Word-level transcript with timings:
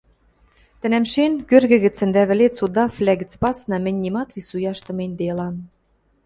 тӹнӓмшен, 0.79 1.33
кӧргӹ 1.49 1.77
гӹцӹн 1.85 2.09
дӓ 2.15 2.21
вӹлец 2.29 2.55
удаввлӓ 2.65 3.13
гӹц 3.21 3.31
пасна, 3.41 3.77
мӹнь 3.85 4.01
нимат 4.03 4.29
рисуяш 4.35 4.79
тыменьделам. 4.85 5.55